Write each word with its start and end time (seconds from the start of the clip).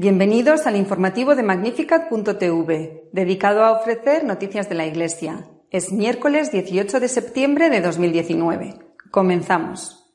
Bienvenidos 0.00 0.68
al 0.68 0.76
informativo 0.76 1.34
de 1.34 1.42
Magnificat.tv, 1.42 3.08
dedicado 3.10 3.64
a 3.64 3.72
ofrecer 3.72 4.22
noticias 4.22 4.68
de 4.68 4.76
la 4.76 4.86
Iglesia. 4.86 5.48
Es 5.72 5.90
miércoles 5.90 6.52
18 6.52 7.00
de 7.00 7.08
septiembre 7.08 7.68
de 7.68 7.80
2019. 7.80 8.78
Comenzamos. 9.10 10.14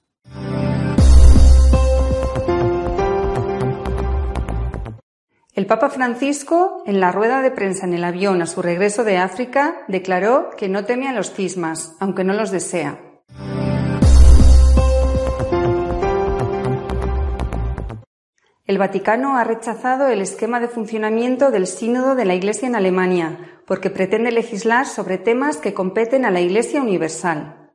El 5.54 5.66
Papa 5.68 5.90
Francisco, 5.90 6.82
en 6.86 7.02
la 7.02 7.12
rueda 7.12 7.42
de 7.42 7.52
prensa 7.52 7.86
en 7.86 7.94
el 7.94 8.06
avión 8.06 8.42
a 8.42 8.46
su 8.46 8.62
regreso 8.62 9.04
de 9.04 9.18
África, 9.18 9.84
declaró 9.90 10.52
que 10.58 10.70
no 10.70 10.86
teme 10.86 11.10
a 11.10 11.14
los 11.14 11.34
cismas, 11.34 11.98
aunque 12.00 12.24
no 12.24 12.32
los 12.32 12.52
desea. 12.52 13.13
El 18.66 18.78
Vaticano 18.78 19.36
ha 19.36 19.44
rechazado 19.44 20.08
el 20.08 20.22
esquema 20.22 20.62
de 20.62 20.70
funcionamiento 20.70 21.52
del 21.52 21.68
Sínodo 21.68 22.16
de 22.16 22.24
la 22.24 22.34
Iglesia 22.34 22.66
en 22.66 22.78
Alemania, 22.78 23.60
porque 23.68 23.90
pretende 23.90 24.32
legislar 24.32 24.86
sobre 24.86 25.18
temas 25.18 25.58
que 25.58 25.74
competen 25.74 26.24
a 26.24 26.32
la 26.32 26.40
Iglesia 26.40 26.82
Universal. 26.82 27.74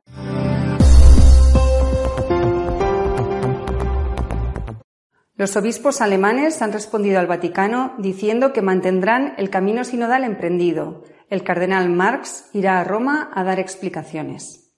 Los 5.35 5.55
obispos 5.55 6.01
alemanes 6.01 6.63
han 6.63 6.73
respondido 6.73 7.19
al 7.19 7.27
Vaticano 7.27 7.93
diciendo 7.99 8.51
que 8.51 8.63
mantendrán 8.63 9.35
el 9.37 9.51
camino 9.51 9.83
sinodal 9.83 10.23
emprendido. 10.23 11.03
El 11.29 11.43
cardenal 11.43 11.87
Marx 11.91 12.49
irá 12.51 12.79
a 12.79 12.83
Roma 12.83 13.29
a 13.35 13.43
dar 13.43 13.59
explicaciones. 13.59 14.73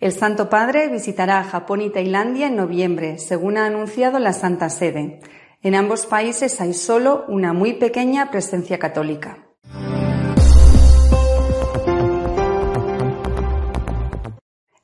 El 0.00 0.12
Santo 0.12 0.48
Padre 0.48 0.88
visitará 0.88 1.44
Japón 1.44 1.82
y 1.82 1.90
Tailandia 1.90 2.46
en 2.46 2.56
noviembre, 2.56 3.18
según 3.18 3.58
ha 3.58 3.66
anunciado 3.66 4.18
la 4.18 4.32
Santa 4.32 4.70
Sede. 4.70 5.20
En 5.60 5.74
ambos 5.74 6.06
países 6.06 6.58
hay 6.62 6.72
solo 6.72 7.26
una 7.28 7.52
muy 7.52 7.74
pequeña 7.74 8.30
presencia 8.30 8.78
católica. 8.78 9.50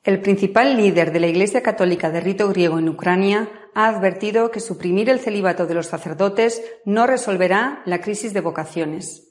El 0.03 0.21
principal 0.21 0.77
líder 0.77 1.11
de 1.11 1.19
la 1.19 1.27
Iglesia 1.27 1.63
Católica 1.63 2.11
de 2.11 2.21
rito 2.21 2.47
griego 2.49 2.77
en 2.77 2.87
Ucrania 2.87 3.49
ha 3.73 3.87
advertido 3.87 4.51
que 4.51 4.59
suprimir 4.59 5.09
el 5.09 5.19
celibato 5.19 5.65
de 5.65 5.73
los 5.73 5.87
sacerdotes 5.87 6.61
no 6.85 7.07
resolverá 7.07 7.81
la 7.85 8.01
crisis 8.01 8.33
de 8.33 8.41
vocaciones. 8.41 9.26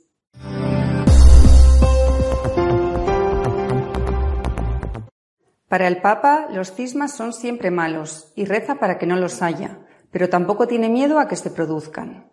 Para 5.68 5.88
el 5.88 6.00
Papa, 6.00 6.46
los 6.52 6.72
cismas 6.72 7.16
son 7.16 7.32
siempre 7.32 7.72
malos 7.72 8.28
y 8.36 8.44
reza 8.44 8.76
para 8.76 8.98
que 8.98 9.06
no 9.06 9.16
los 9.16 9.42
haya, 9.42 9.78
pero 10.12 10.28
tampoco 10.28 10.68
tiene 10.68 10.88
miedo 10.88 11.18
a 11.18 11.26
que 11.26 11.34
se 11.34 11.50
produzcan. 11.50 12.30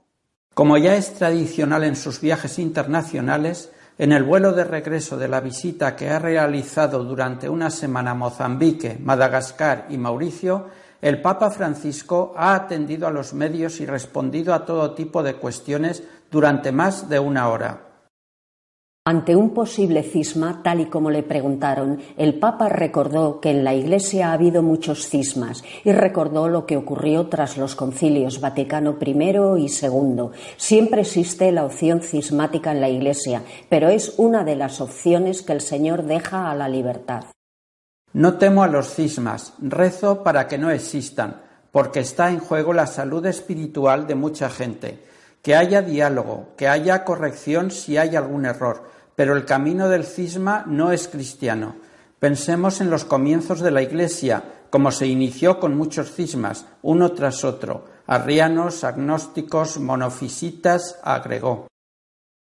Como 0.54 0.78
ya 0.78 0.96
es 0.96 1.16
tradicional 1.16 1.84
en 1.84 1.96
sus 1.96 2.22
viajes 2.22 2.60
internacionales, 2.60 3.72
en 3.98 4.12
el 4.12 4.24
vuelo 4.24 4.54
de 4.54 4.64
regreso 4.64 5.18
de 5.18 5.28
la 5.28 5.40
visita 5.40 5.96
que 5.96 6.10
ha 6.10 6.20
realizado 6.20 7.04
durante 7.04 7.50
una 7.50 7.72
semana 7.72 8.14
Mozambique, 8.14 8.98
Madagascar 9.00 9.88
y 9.90 9.98
Mauricio, 9.98 10.68
el 11.02 11.20
Papa 11.20 11.50
Francisco 11.50 12.34
ha 12.38 12.54
atendido 12.54 13.08
a 13.08 13.12
los 13.12 13.34
medios 13.34 13.82
y 13.82 13.88
respondido 13.88 14.54
a 14.54 14.64
todo 14.64 14.94
tipo 14.94 15.24
de 15.24 15.36
cuestiones 15.36 16.04
durante 16.30 16.72
más 16.72 17.10
de 17.10 17.18
una 17.20 17.50
hora. 17.50 17.93
Ante 19.06 19.36
un 19.36 19.50
posible 19.50 20.02
cisma, 20.02 20.62
tal 20.64 20.80
y 20.80 20.86
como 20.86 21.12
le 21.12 21.24
preguntaron, 21.24 22.00
el 22.16 22.40
Papa 22.40 22.70
recordó 22.70 23.42
que 23.42 23.50
en 23.50 23.66
la 23.66 23.74
Iglesia 23.74 24.30
ha 24.30 24.32
habido 24.32 24.64
muchos 24.64 25.10
cismas 25.10 25.62
y 25.84 25.92
recordó 25.92 26.48
lo 26.48 26.66
que 26.66 26.78
ocurrió 26.78 27.28
tras 27.28 27.58
los 27.58 27.76
concilios 27.76 28.40
Vaticano 28.40 28.96
I 29.02 29.12
y 29.60 29.66
II. 29.66 30.30
Siempre 30.56 31.02
existe 31.02 31.52
la 31.52 31.66
opción 31.66 32.00
cismática 32.00 32.72
en 32.72 32.80
la 32.80 32.88
Iglesia, 32.88 33.42
pero 33.68 33.90
es 33.90 34.14
una 34.16 34.46
de 34.46 34.56
las 34.56 34.80
opciones 34.80 35.42
que 35.42 35.52
el 35.52 35.60
Señor 35.60 36.04
deja 36.04 36.50
a 36.50 36.56
la 36.56 36.70
libertad. 36.70 37.26
No 38.14 38.38
temo 38.38 38.64
a 38.64 38.70
los 38.70 38.88
cismas, 38.94 39.54
rezo 39.60 40.24
para 40.24 40.48
que 40.48 40.58
no 40.58 40.72
existan, 40.72 41.42
porque 41.74 42.00
está 42.00 42.30
en 42.30 42.40
juego 42.40 42.72
la 42.72 42.88
salud 42.88 43.26
espiritual 43.26 44.08
de 44.08 44.16
mucha 44.16 44.50
gente. 44.50 45.04
Que 45.42 45.58
haya 45.58 45.82
diálogo, 45.82 46.54
que 46.56 46.70
haya 46.70 47.04
corrección 47.04 47.70
si 47.70 47.98
hay 47.98 48.16
algún 48.16 48.46
error, 48.46 48.93
pero 49.16 49.36
el 49.36 49.46
camino 49.46 49.90
del 49.90 50.06
cisma 50.06 50.64
no 50.68 50.92
es 50.92 51.08
cristiano. 51.08 51.76
Pensemos 52.20 52.82
en 52.82 52.90
los 52.90 53.06
comienzos 53.06 53.60
de 53.60 53.72
la 53.72 53.82
Iglesia, 53.82 54.44
como 54.70 54.92
se 54.92 55.08
inició 55.08 55.60
con 55.60 55.78
muchos 55.78 56.14
cismas, 56.14 56.66
uno 56.82 57.12
tras 57.12 57.44
otro. 57.44 57.86
Arrianos, 58.08 58.84
agnósticos, 58.84 59.80
monofisitas, 59.80 61.00
agregó. 61.04 61.68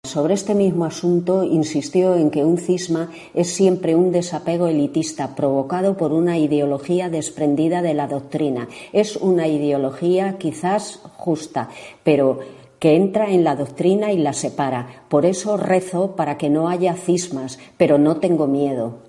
Sobre 0.06 0.34
este 0.34 0.54
mismo 0.54 0.84
asunto 0.84 1.44
insistió 1.44 2.16
en 2.16 2.30
que 2.30 2.44
un 2.44 2.58
cisma 2.58 3.10
es 3.34 3.54
siempre 3.54 3.96
un 3.96 4.12
desapego 4.12 4.68
elitista 4.68 5.34
provocado 5.34 5.96
por 5.96 6.12
una 6.12 6.38
ideología 6.38 7.10
desprendida 7.10 7.82
de 7.82 7.94
la 7.94 8.08
doctrina. 8.08 8.68
Es 8.92 9.16
una 9.16 9.48
ideología 9.48 10.38
quizás 10.38 11.00
justa, 11.16 11.70
pero 12.04 12.42
que 12.84 12.98
entra 12.98 13.30
en 13.30 13.46
la 13.46 13.56
doctrina 13.56 14.12
y 14.12 14.18
la 14.18 14.34
separa. 14.34 15.06
Por 15.08 15.26
eso 15.26 15.56
rezo 15.56 16.18
para 16.18 16.38
que 16.38 16.50
no 16.50 16.68
haya 16.68 16.96
cismas, 16.96 17.58
pero 17.78 17.98
no 17.98 18.18
tengo 18.18 18.46
miedo. 18.46 19.04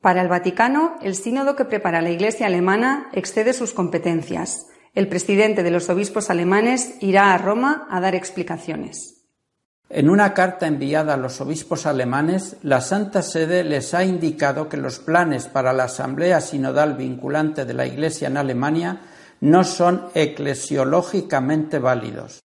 Para 0.00 0.22
el 0.22 0.26
Vaticano, 0.26 0.96
el 1.02 1.14
sínodo 1.14 1.54
que 1.54 1.64
prepara 1.66 2.02
la 2.02 2.10
Iglesia 2.10 2.46
alemana 2.48 3.10
excede 3.12 3.52
sus 3.52 3.74
competencias. 3.74 4.66
El 4.92 5.06
presidente 5.06 5.62
de 5.62 5.70
los 5.70 5.88
obispos 5.88 6.30
alemanes 6.30 6.96
irá 7.00 7.32
a 7.32 7.38
Roma 7.38 7.86
a 7.92 8.00
dar 8.00 8.16
explicaciones. 8.16 9.19
En 9.92 10.08
una 10.08 10.34
carta 10.34 10.68
enviada 10.68 11.14
a 11.14 11.16
los 11.16 11.40
obispos 11.40 11.84
alemanes, 11.84 12.58
la 12.62 12.80
Santa 12.80 13.22
Sede 13.22 13.64
les 13.64 13.92
ha 13.92 14.04
indicado 14.04 14.68
que 14.68 14.76
los 14.76 15.00
planes 15.00 15.48
para 15.48 15.72
la 15.72 15.84
Asamblea 15.84 16.40
Sinodal 16.40 16.94
vinculante 16.94 17.64
de 17.64 17.74
la 17.74 17.86
Iglesia 17.86 18.28
en 18.28 18.36
Alemania 18.36 19.00
no 19.40 19.64
son 19.64 20.06
eclesiológicamente 20.14 21.80
válidos. 21.80 22.38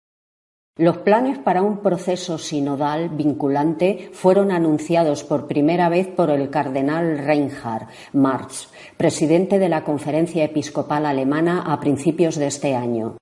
Los 0.78 1.00
planes 1.00 1.38
para 1.38 1.62
un 1.62 1.80
proceso 1.82 2.38
sinodal 2.38 3.10
vinculante 3.10 4.10
fueron 4.14 4.50
anunciados 4.50 5.26
por 5.26 5.46
primera 5.46 5.90
vez 5.90 6.08
por 6.08 6.30
el 6.30 6.50
cardenal 6.50 7.18
Reinhard 7.18 7.90
Marx, 8.14 8.70
presidente 8.96 9.60
de 9.60 9.68
la 9.68 9.84
Conferencia 9.84 10.46
Episcopal 10.46 11.06
Alemana 11.06 11.62
a 11.62 11.80
principios 11.82 12.38
de 12.38 12.48
este 12.48 12.74
año. 12.74 13.18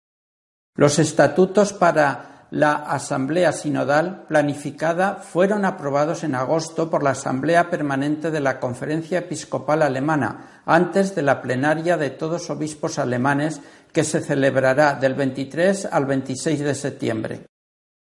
Los 0.75 0.99
estatutos 0.99 1.73
para 1.73 2.30
la 2.51 2.73
Asamblea 2.73 3.53
Sinodal 3.53 4.25
planificada 4.27 5.15
fueron 5.15 5.63
aprobados 5.63 6.25
en 6.25 6.35
agosto 6.35 6.89
por 6.89 7.01
la 7.01 7.11
Asamblea 7.11 7.69
Permanente 7.69 8.29
de 8.29 8.41
la 8.41 8.59
Conferencia 8.59 9.19
Episcopal 9.19 9.81
Alemana, 9.81 10.61
antes 10.65 11.15
de 11.15 11.21
la 11.21 11.41
plenaria 11.41 11.95
de 11.95 12.09
todos 12.09 12.49
obispos 12.49 12.99
alemanes 12.99 13.61
que 13.93 14.03
se 14.03 14.19
celebrará 14.19 14.95
del 14.95 15.15
23 15.15 15.85
al 15.85 16.05
26 16.05 16.59
de 16.59 16.75
septiembre. 16.75 17.50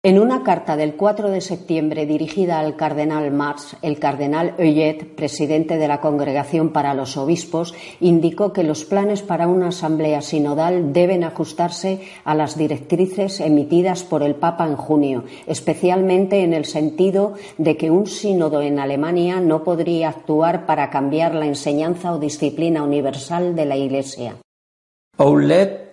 En 0.06 0.20
una 0.20 0.44
carta 0.44 0.76
del 0.76 0.96
4 0.98 1.30
de 1.30 1.40
septiembre 1.40 2.06
dirigida 2.06 2.60
al 2.60 2.76
cardenal 2.76 3.32
Marx, 3.32 3.78
el 3.82 4.00
cardenal 4.00 4.54
Euet, 4.58 5.16
presidente 5.16 5.78
de 5.78 5.88
la 5.88 6.02
Congregación 6.02 6.74
para 6.74 6.94
los 6.94 7.16
Obispos, 7.16 7.74
indicó 8.02 8.52
que 8.52 8.64
los 8.64 8.84
planes 8.84 9.22
para 9.22 9.48
una 9.48 9.70
asamblea 9.70 10.22
sinodal 10.22 10.92
deben 10.92 11.24
ajustarse 11.24 12.02
a 12.26 12.36
las 12.36 12.58
directrices 12.58 13.40
emitidas 13.40 14.04
por 14.04 14.24
el 14.24 14.36
Papa 14.36 14.68
en 14.68 14.76
junio, 14.76 15.24
especialmente 15.48 16.44
en 16.44 16.54
el 16.54 16.66
sentido 16.66 17.36
de 17.58 17.78
que 17.78 17.90
un 17.90 18.06
sínodo 18.06 18.62
en 18.62 18.80
Alemania 18.80 19.40
no 19.40 19.64
podría 19.64 20.10
actuar 20.10 20.66
para 20.66 20.90
cambiar 20.90 21.34
la 21.34 21.46
enseñanza 21.46 22.12
o 22.12 22.20
disciplina 22.20 22.84
universal 22.84 23.56
de 23.56 23.66
la 23.66 23.78
Iglesia. 23.78 24.36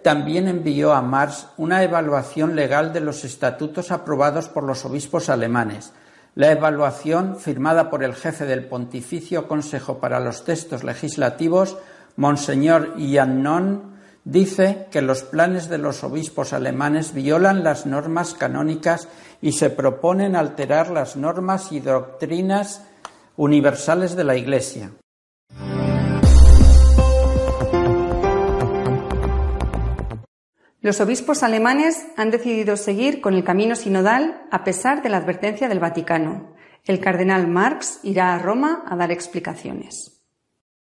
También 0.03 0.49
envió 0.49 0.93
a 0.93 1.03
Mars 1.03 1.49
una 1.57 1.83
evaluación 1.83 2.57
legal 2.57 2.93
de 2.93 3.01
los 3.01 3.25
estatutos 3.25 3.91
aprobados 3.91 4.49
por 4.49 4.65
los 4.65 4.85
obispos 4.85 5.29
alemanes. 5.29 5.93
La 6.35 6.53
evaluación, 6.53 7.37
firmada 7.37 7.91
por 7.91 8.05
el 8.05 8.15
jefe 8.15 8.47
del 8.47 8.67
Pontificio 8.67 9.49
Consejo 9.49 9.99
para 9.99 10.21
los 10.21 10.45
Textos 10.45 10.85
Legislativos, 10.85 11.77
Monseñor 12.17 12.95
Iannon, 12.97 13.95
dice 14.25 14.87
que 14.91 15.03
los 15.03 15.23
planes 15.23 15.69
de 15.69 15.79
los 15.79 16.05
obispos 16.05 16.53
alemanes 16.53 17.15
violan 17.15 17.65
las 17.65 17.87
normas 17.87 18.35
canónicas 18.35 19.09
y 19.43 19.53
se 19.53 19.71
proponen 19.71 20.37
alterar 20.37 20.91
las 20.91 21.17
normas 21.17 21.73
y 21.73 21.81
doctrinas 21.81 22.83
universales 23.37 24.17
de 24.17 24.25
la 24.25 24.37
Iglesia. 24.37 24.91
Los 30.83 30.99
obispos 31.03 31.43
alemanes 31.43 32.07
han 32.17 32.31
decidido 32.31 32.75
seguir 32.79 33.21
con 33.21 33.35
el 33.35 33.45
camino 33.45 33.77
sinodal 33.77 34.47
a 34.51 34.65
pesar 34.65 35.03
de 35.03 35.11
la 35.11 35.19
advertencia 35.19 35.69
del 35.69 35.79
Vaticano. 35.79 36.55
El 36.87 37.01
cardenal 37.01 37.47
Marx 37.49 38.01
irá 38.03 38.35
a 38.35 38.39
Roma 38.39 38.85
a 38.87 38.97
dar 38.97 39.13
explicaciones. 39.13 40.23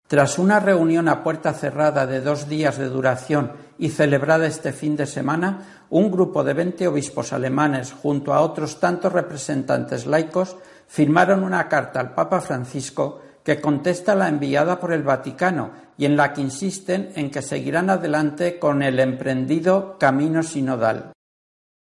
Tras 0.06 0.38
una 0.38 0.58
reunión 0.58 1.06
a 1.06 1.22
puerta 1.22 1.52
cerrada 1.52 2.06
de 2.06 2.22
dos 2.22 2.48
días 2.48 2.78
de 2.78 2.88
duración 2.88 3.52
y 3.78 3.90
celebrada 3.90 4.46
este 4.46 4.72
fin 4.72 4.96
de 4.96 5.04
semana, 5.04 5.84
un 5.90 6.10
grupo 6.10 6.44
de 6.44 6.54
veinte 6.54 6.88
obispos 6.88 7.34
alemanes, 7.34 7.92
junto 7.92 8.32
a 8.32 8.40
otros 8.40 8.80
tantos 8.80 9.12
representantes 9.12 10.06
laicos, 10.06 10.56
firmaron 10.88 11.44
una 11.44 11.68
carta 11.68 12.00
al 12.00 12.14
Papa 12.14 12.40
Francisco 12.40 13.20
que 13.44 13.60
contesta 13.60 14.14
la 14.14 14.28
enviada 14.28 14.80
por 14.80 14.92
el 14.92 15.02
Vaticano 15.02 15.70
y 15.96 16.04
en 16.06 16.16
la 16.16 16.32
que 16.32 16.40
insisten 16.40 17.10
en 17.16 17.30
que 17.30 17.42
seguirán 17.42 17.90
adelante 17.90 18.58
con 18.58 18.82
el 18.82 19.00
emprendido 19.00 19.98
camino 19.98 20.42
sinodal. 20.42 21.12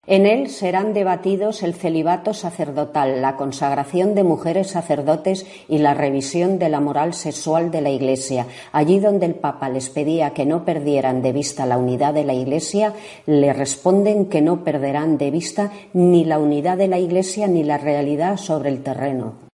En 0.08 0.25
él 0.25 0.49
serán 0.50 0.93
debatidos 0.93 1.64
el 1.64 1.75
celibato 1.75 2.32
sacerdotal, 2.32 3.20
la 3.20 3.37
consagración 3.37 4.14
de 4.14 4.23
mujeres 4.23 4.69
sacerdotes 4.69 5.44
y 5.69 5.79
la 5.79 5.94
revisión 5.94 6.61
de 6.61 6.69
la 6.69 6.79
moral 6.79 7.12
sexual 7.12 7.73
de 7.73 7.81
la 7.81 7.91
Iglesia. 7.91 8.47
Allí 8.70 9.00
donde 9.00 9.26
el 9.26 9.35
Papa 9.35 9.69
les 9.69 9.91
pedía 9.91 10.31
que 10.31 10.47
no 10.47 10.64
perdieran 10.64 11.23
de 11.23 11.32
vista 11.32 11.67
la 11.67 11.76
unidad 11.76 12.14
de 12.14 12.25
la 12.25 12.35
Iglesia, 12.35 12.94
le 13.26 13.52
responden 13.52 14.26
que 14.26 14.43
no 14.43 14.62
perderán 14.62 15.19
de 15.19 15.32
vista 15.32 15.73
ni 15.93 16.25
la 16.25 16.38
unidad 16.38 16.79
de 16.79 16.87
la 16.87 17.00
Iglesia 17.00 17.49
ni 17.49 17.64
la 17.64 17.76
realidad 17.76 18.37
sobre 18.37 18.69
el 18.69 18.85
terreno. 18.85 19.46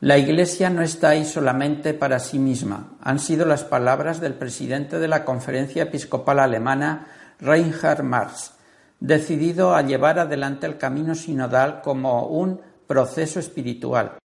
La 0.00 0.18
Iglesia 0.18 0.70
no 0.70 0.82
está 0.82 1.10
ahí 1.10 1.24
solamente 1.24 1.94
para 1.94 2.18
sí 2.18 2.38
misma, 2.38 2.96
han 3.00 3.20
sido 3.20 3.46
las 3.46 3.62
palabras 3.62 4.20
del 4.20 4.34
presidente 4.34 4.98
de 4.98 5.06
la 5.06 5.24
Conferencia 5.24 5.84
Episcopal 5.84 6.40
Alemana, 6.40 7.06
Reinhard 7.38 8.02
Marx, 8.02 8.54
decidido 8.98 9.74
a 9.74 9.82
llevar 9.82 10.18
adelante 10.18 10.66
el 10.66 10.78
camino 10.78 11.14
sinodal 11.14 11.80
como 11.80 12.26
un 12.26 12.60
proceso 12.88 13.38
espiritual. 13.38 14.18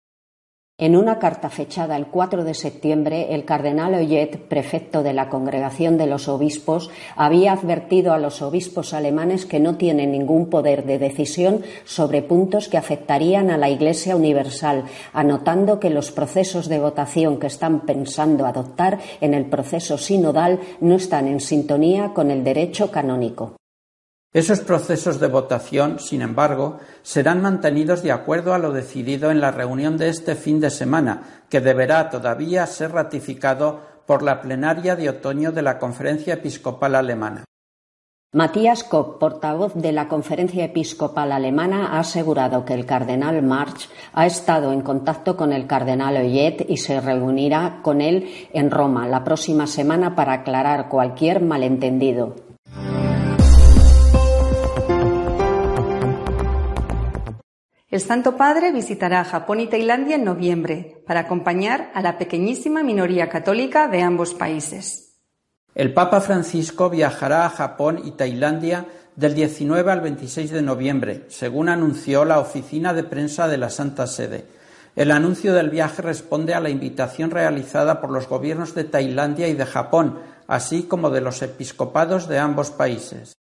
En 0.80 0.94
una 0.94 1.18
carta 1.18 1.50
fechada 1.50 1.96
el 1.96 2.06
4 2.06 2.44
de 2.44 2.54
septiembre, 2.54 3.34
el 3.34 3.44
cardenal 3.44 3.94
Oyet, 3.94 4.38
prefecto 4.38 5.02
de 5.02 5.12
la 5.12 5.28
Congregación 5.28 5.98
de 5.98 6.06
los 6.06 6.28
Obispos, 6.28 6.88
había 7.16 7.54
advertido 7.54 8.12
a 8.12 8.18
los 8.18 8.42
obispos 8.42 8.94
alemanes 8.94 9.44
que 9.44 9.58
no 9.58 9.74
tienen 9.74 10.12
ningún 10.12 10.48
poder 10.48 10.84
de 10.84 11.00
decisión 11.00 11.62
sobre 11.84 12.22
puntos 12.22 12.68
que 12.68 12.76
afectarían 12.76 13.50
a 13.50 13.58
la 13.58 13.70
Iglesia 13.70 14.14
Universal, 14.14 14.84
anotando 15.12 15.80
que 15.80 15.90
los 15.90 16.12
procesos 16.12 16.68
de 16.68 16.78
votación 16.78 17.40
que 17.40 17.48
están 17.48 17.80
pensando 17.80 18.46
adoptar 18.46 19.00
en 19.20 19.34
el 19.34 19.46
proceso 19.46 19.98
sinodal 19.98 20.60
no 20.80 20.94
están 20.94 21.26
en 21.26 21.40
sintonía 21.40 22.12
con 22.14 22.30
el 22.30 22.44
derecho 22.44 22.92
canónico. 22.92 23.56
Esos 24.34 24.60
procesos 24.60 25.20
de 25.20 25.28
votación, 25.28 25.98
sin 25.98 26.20
embargo, 26.20 26.78
serán 27.02 27.40
mantenidos 27.40 28.02
de 28.02 28.12
acuerdo 28.12 28.52
a 28.52 28.58
lo 28.58 28.72
decidido 28.72 29.30
en 29.30 29.40
la 29.40 29.50
reunión 29.50 29.96
de 29.96 30.10
este 30.10 30.34
fin 30.34 30.60
de 30.60 30.68
semana, 30.68 31.44
que 31.48 31.62
deberá 31.62 32.10
todavía 32.10 32.66
ser 32.66 32.92
ratificado 32.92 33.80
por 34.04 34.22
la 34.22 34.42
plenaria 34.42 34.96
de 34.96 35.08
otoño 35.08 35.50
de 35.50 35.62
la 35.62 35.78
Conferencia 35.78 36.34
Episcopal 36.34 36.94
Alemana. 36.94 37.44
Matías 38.34 38.84
Koch, 38.84 39.18
portavoz 39.18 39.72
de 39.74 39.92
la 39.92 40.08
Conferencia 40.08 40.62
Episcopal 40.66 41.32
Alemana, 41.32 41.96
ha 41.96 42.00
asegurado 42.00 42.66
que 42.66 42.74
el 42.74 42.84
cardenal 42.84 43.42
March 43.42 43.88
ha 44.12 44.26
estado 44.26 44.72
en 44.72 44.82
contacto 44.82 45.38
con 45.38 45.54
el 45.54 45.66
cardenal 45.66 46.18
Oyet 46.18 46.66
y 46.68 46.76
se 46.76 47.00
reunirá 47.00 47.80
con 47.82 48.02
él 48.02 48.28
en 48.52 48.70
Roma 48.70 49.08
la 49.08 49.24
próxima 49.24 49.66
semana 49.66 50.14
para 50.14 50.34
aclarar 50.34 50.90
cualquier 50.90 51.42
malentendido. 51.42 52.47
El 57.90 58.02
Santo 58.02 58.36
Padre 58.36 58.70
visitará 58.70 59.24
Japón 59.24 59.60
y 59.60 59.66
Tailandia 59.66 60.16
en 60.16 60.24
noviembre 60.24 61.02
para 61.06 61.20
acompañar 61.20 61.90
a 61.94 62.02
la 62.02 62.18
pequeñísima 62.18 62.82
minoría 62.82 63.30
católica 63.30 63.88
de 63.88 64.02
ambos 64.02 64.34
países. 64.34 65.16
El 65.74 65.94
Papa 65.94 66.20
Francisco 66.20 66.90
viajará 66.90 67.46
a 67.46 67.50
Japón 67.50 68.02
y 68.04 68.10
Tailandia 68.10 68.84
del 69.16 69.34
19 69.34 69.90
al 69.90 70.02
26 70.02 70.50
de 70.50 70.60
noviembre, 70.60 71.24
según 71.28 71.70
anunció 71.70 72.26
la 72.26 72.40
oficina 72.40 72.92
de 72.92 73.04
prensa 73.04 73.48
de 73.48 73.56
la 73.56 73.70
Santa 73.70 74.06
Sede. 74.06 74.44
El 74.94 75.10
anuncio 75.10 75.54
del 75.54 75.70
viaje 75.70 76.02
responde 76.02 76.52
a 76.52 76.60
la 76.60 76.68
invitación 76.68 77.30
realizada 77.30 78.02
por 78.02 78.10
los 78.10 78.28
gobiernos 78.28 78.74
de 78.74 78.84
Tailandia 78.84 79.48
y 79.48 79.54
de 79.54 79.64
Japón, 79.64 80.18
así 80.46 80.82
como 80.82 81.08
de 81.08 81.22
los 81.22 81.40
episcopados 81.40 82.28
de 82.28 82.38
ambos 82.38 82.70
países. 82.70 83.37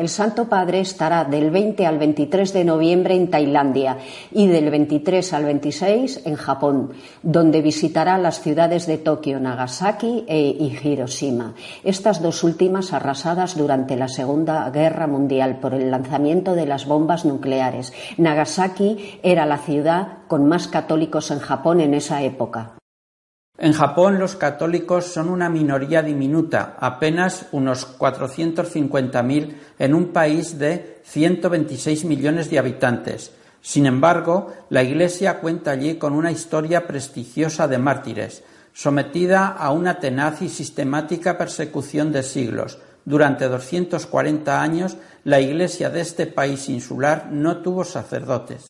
El 0.00 0.08
Santo 0.08 0.48
Padre 0.48 0.80
estará 0.80 1.24
del 1.24 1.50
20 1.50 1.84
al 1.84 1.98
23 1.98 2.54
de 2.54 2.64
noviembre 2.64 3.14
en 3.14 3.28
Tailandia 3.28 3.98
y 4.30 4.46
del 4.46 4.70
23 4.70 5.34
al 5.34 5.44
26 5.44 6.22
en 6.24 6.36
Japón, 6.36 6.92
donde 7.22 7.60
visitará 7.60 8.16
las 8.16 8.40
ciudades 8.40 8.86
de 8.86 8.96
Tokio, 8.96 9.38
Nagasaki 9.40 10.24
e 10.26 10.56
Hiroshima, 10.82 11.54
estas 11.84 12.22
dos 12.22 12.42
últimas 12.44 12.94
arrasadas 12.94 13.58
durante 13.58 13.94
la 13.96 14.08
Segunda 14.08 14.70
Guerra 14.70 15.06
Mundial 15.06 15.58
por 15.60 15.74
el 15.74 15.90
lanzamiento 15.90 16.54
de 16.54 16.64
las 16.64 16.86
bombas 16.86 17.26
nucleares. 17.26 17.92
Nagasaki 18.16 19.18
era 19.22 19.44
la 19.44 19.58
ciudad 19.58 20.18
con 20.28 20.48
más 20.48 20.66
católicos 20.66 21.30
en 21.30 21.40
Japón 21.40 21.82
en 21.82 21.92
esa 21.92 22.22
época. 22.22 22.79
En 23.62 23.74
Japón 23.74 24.18
los 24.18 24.36
católicos 24.36 25.04
son 25.04 25.28
una 25.28 25.50
minoría 25.50 26.00
diminuta, 26.00 26.76
apenas 26.80 27.44
unos 27.52 27.98
450.000 27.98 29.54
en 29.78 29.92
un 29.92 30.14
país 30.14 30.58
de 30.58 31.02
126 31.04 32.06
millones 32.06 32.48
de 32.48 32.58
habitantes. 32.58 33.32
Sin 33.60 33.84
embargo, 33.84 34.50
la 34.70 34.82
Iglesia 34.82 35.40
cuenta 35.40 35.72
allí 35.72 35.96
con 35.96 36.14
una 36.14 36.32
historia 36.32 36.86
prestigiosa 36.86 37.68
de 37.68 37.76
mártires, 37.76 38.44
sometida 38.72 39.48
a 39.48 39.72
una 39.72 40.00
tenaz 40.00 40.40
y 40.40 40.48
sistemática 40.48 41.36
persecución 41.36 42.12
de 42.12 42.22
siglos. 42.22 42.78
Durante 43.04 43.46
240 43.46 44.62
años, 44.62 44.96
la 45.24 45.38
Iglesia 45.38 45.90
de 45.90 46.00
este 46.00 46.26
país 46.26 46.70
insular 46.70 47.28
no 47.30 47.58
tuvo 47.58 47.84
sacerdotes. 47.84 48.69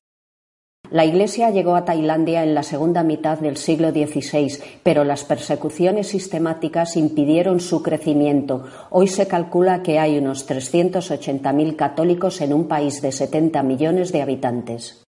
La 0.90 1.04
Iglesia 1.04 1.50
llegó 1.50 1.76
a 1.76 1.84
Tailandia 1.84 2.42
en 2.42 2.52
la 2.52 2.64
segunda 2.64 3.04
mitad 3.04 3.38
del 3.38 3.56
siglo 3.56 3.90
XVI, 3.92 4.58
pero 4.82 5.04
las 5.04 5.22
persecuciones 5.22 6.08
sistemáticas 6.08 6.96
impidieron 6.96 7.60
su 7.60 7.80
crecimiento. 7.80 8.64
Hoy 8.90 9.06
se 9.06 9.28
calcula 9.28 9.84
que 9.84 10.00
hay 10.00 10.18
unos 10.18 10.48
380.000 10.48 11.76
católicos 11.76 12.40
en 12.40 12.52
un 12.52 12.66
país 12.66 13.00
de 13.02 13.12
70 13.12 13.62
millones 13.62 14.10
de 14.10 14.22
habitantes. 14.22 15.04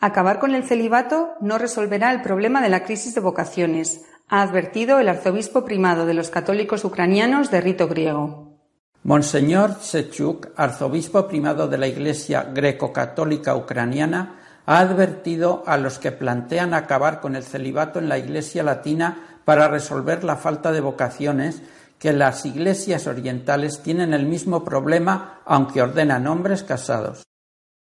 Acabar 0.00 0.38
con 0.38 0.54
el 0.54 0.64
celibato 0.64 1.32
no 1.42 1.58
resolverá 1.58 2.12
el 2.12 2.22
problema 2.22 2.62
de 2.62 2.70
la 2.70 2.84
crisis 2.84 3.14
de 3.14 3.20
vocaciones, 3.20 4.06
ha 4.28 4.40
advertido 4.40 4.98
el 5.00 5.08
arzobispo 5.10 5.66
primado 5.66 6.06
de 6.06 6.14
los 6.14 6.30
católicos 6.30 6.82
ucranianos 6.84 7.50
de 7.50 7.60
rito 7.60 7.88
griego. 7.88 8.53
Monseñor 9.04 9.80
Sechuk, 9.82 10.48
arzobispo 10.56 11.28
primado 11.28 11.68
de 11.68 11.76
la 11.76 11.86
Iglesia 11.86 12.50
greco-católica 12.54 13.54
ucraniana, 13.54 14.40
ha 14.64 14.78
advertido 14.78 15.62
a 15.66 15.76
los 15.76 15.98
que 15.98 16.10
plantean 16.10 16.72
acabar 16.72 17.20
con 17.20 17.36
el 17.36 17.42
celibato 17.42 17.98
en 17.98 18.08
la 18.08 18.16
Iglesia 18.16 18.62
latina 18.62 19.40
para 19.44 19.68
resolver 19.68 20.24
la 20.24 20.36
falta 20.36 20.72
de 20.72 20.80
vocaciones 20.80 21.60
que 21.98 22.14
las 22.14 22.46
iglesias 22.46 23.06
orientales 23.06 23.82
tienen 23.82 24.14
el 24.14 24.24
mismo 24.24 24.64
problema 24.64 25.42
aunque 25.44 25.82
ordenan 25.82 26.26
hombres 26.26 26.62
casados. 26.62 27.24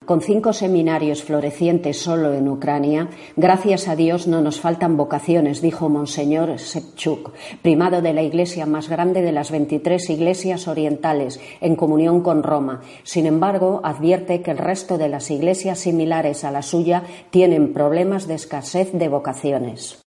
Con 0.07 0.21
cinco 0.21 0.53
seminarios 0.53 1.21
florecientes 1.21 1.99
solo 1.99 2.33
en 2.33 2.47
Ucrania, 2.47 3.09
gracias 3.35 3.89
a 3.89 3.97
Dios 3.97 4.25
no 4.25 4.41
nos 4.41 4.61
faltan 4.61 4.95
vocaciones, 4.95 5.61
dijo 5.61 5.89
Monseñor 5.89 6.59
Sepchuk, 6.59 7.33
primado 7.61 8.01
de 8.01 8.13
la 8.13 8.21
iglesia 8.21 8.65
más 8.65 8.87
grande 8.87 9.21
de 9.21 9.33
las 9.33 9.51
23 9.51 10.09
iglesias 10.11 10.69
orientales, 10.69 11.41
en 11.59 11.75
comunión 11.75 12.21
con 12.21 12.41
Roma. 12.41 12.79
Sin 13.03 13.25
embargo, 13.25 13.81
advierte 13.83 14.41
que 14.41 14.51
el 14.51 14.59
resto 14.59 14.97
de 14.97 15.09
las 15.09 15.29
iglesias 15.29 15.79
similares 15.79 16.45
a 16.45 16.51
la 16.51 16.61
suya 16.61 17.03
tienen 17.29 17.73
problemas 17.73 18.29
de 18.29 18.35
escasez 18.35 18.93
de 18.93 19.09
vocaciones. 19.09 20.01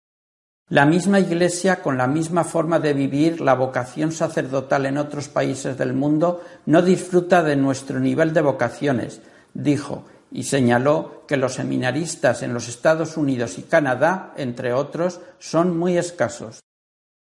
La 0.69 0.85
misma 0.85 1.21
Iglesia, 1.21 1.81
con 1.81 1.97
la 1.97 2.05
misma 2.05 2.43
forma 2.43 2.77
de 2.79 2.93
vivir 2.93 3.41
la 3.41 3.55
vocación 3.55 4.11
sacerdotal 4.11 4.85
en 4.85 4.99
otros 4.99 5.27
países 5.27 5.75
del 5.75 5.93
mundo, 5.93 6.41
no 6.67 6.83
disfruta 6.83 7.41
de 7.41 7.55
nuestro 7.55 7.99
nivel 7.99 8.33
de 8.33 8.41
vocaciones, 8.41 9.21
dijo, 9.57 10.03
y 10.31 10.43
señaló 10.43 11.23
que 11.27 11.37
los 11.37 11.55
seminaristas 11.55 12.43
en 12.43 12.53
los 12.53 12.67
Estados 12.67 13.17
Unidos 13.17 13.57
y 13.57 13.63
Canadá, 13.63 14.33
entre 14.37 14.73
otros, 14.73 15.19
son 15.39 15.77
muy 15.77 15.97
escasos. 15.97 16.59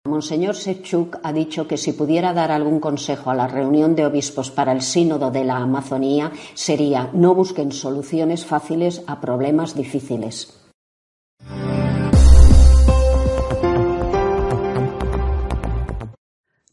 Monseñor 0.07 0.57
Sechuk 0.57 1.19
ha 1.23 1.33
dicho 1.33 1.67
que 1.69 1.77
si 1.77 1.93
pudiera 1.93 2.33
dar 2.33 2.51
algún 2.51 2.81
consejo 2.81 3.31
a 3.31 3.35
la 3.35 3.47
reunión 3.47 3.95
de 3.95 4.07
obispos 4.07 4.51
para 4.51 4.73
el 4.73 4.81
sínodo 4.81 5.31
de 5.31 5.45
la 5.45 5.57
Amazonía 5.57 6.33
sería 6.55 7.11
no 7.13 7.35
busquen 7.35 7.71
soluciones 7.71 8.47
fáciles 8.47 9.03
a 9.07 9.21
problemas 9.21 9.75
difíciles. 9.75 10.60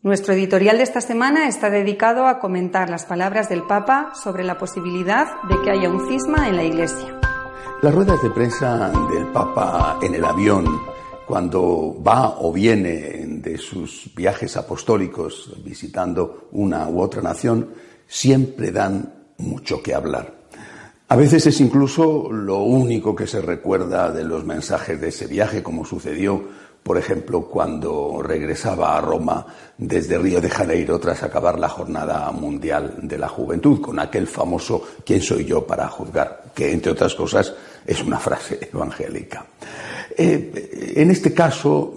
Nuestro 0.07 0.33
editorial 0.33 0.77
de 0.77 0.83
esta 0.83 1.01
semana 1.01 1.49
está 1.49 1.69
dedicado 1.69 2.27
a 2.27 2.39
comentar 2.39 2.89
las 2.89 3.03
palabras 3.03 3.49
del 3.49 3.63
Papa 3.63 4.13
sobre 4.15 4.45
la 4.45 4.57
posibilidad 4.57 5.27
de 5.49 5.59
que 5.61 5.69
haya 5.69 5.89
un 5.89 6.07
cisma 6.07 6.47
en 6.47 6.55
la 6.55 6.63
Iglesia. 6.63 7.19
Las 7.81 7.93
ruedas 7.93 8.23
de 8.23 8.29
prensa 8.29 8.89
del 9.11 9.27
Papa 9.33 9.99
en 10.01 10.15
el 10.15 10.23
avión, 10.23 10.65
cuando 11.27 12.01
va 12.01 12.37
o 12.39 12.53
viene 12.53 13.25
de 13.27 13.57
sus 13.57 14.09
viajes 14.15 14.55
apostólicos 14.55 15.53
visitando 15.61 16.47
una 16.53 16.87
u 16.87 17.01
otra 17.01 17.21
nación, 17.21 17.73
siempre 18.07 18.71
dan 18.71 19.13
mucho 19.39 19.83
que 19.83 19.93
hablar. 19.93 20.37
A 21.09 21.17
veces 21.17 21.47
es 21.47 21.59
incluso 21.59 22.31
lo 22.31 22.59
único 22.59 23.13
que 23.13 23.27
se 23.27 23.41
recuerda 23.41 24.11
de 24.11 24.23
los 24.23 24.45
mensajes 24.45 25.01
de 25.01 25.09
ese 25.09 25.27
viaje, 25.27 25.61
como 25.61 25.83
sucedió 25.83 26.47
por 26.87 26.97
ejemplo, 26.97 27.41
cuando 27.41 28.21
regresaba 28.23 28.97
a 28.97 29.01
Roma 29.01 29.45
desde 29.77 30.17
Río 30.17 30.39
de 30.39 30.49
Janeiro 30.49 30.97
tras 30.97 31.21
acabar 31.21 31.59
la 31.59 31.67
Jornada 31.67 32.31
Mundial 32.31 32.95
de 33.01 33.17
la 33.17 33.27
Juventud, 33.27 33.81
con 33.81 33.99
aquel 33.99 34.25
famoso 34.25 34.81
¿quién 35.05 35.21
soy 35.21 35.43
yo 35.43 35.67
para 35.67 35.89
juzgar? 35.89 36.45
que, 36.55 36.71
entre 36.71 36.93
otras 36.93 37.13
cosas, 37.13 37.53
es 37.85 38.01
una 38.01 38.17
frase 38.17 38.69
evangélica. 38.73 39.45
Eh, 40.17 40.93
en 40.95 41.11
este 41.11 41.33
caso, 41.33 41.93